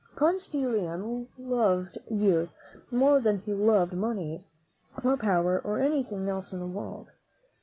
[0.15, 2.51] Ponce de Leon loved youth
[2.89, 4.43] more than he loved money
[5.03, 7.09] or power or anything else in the world.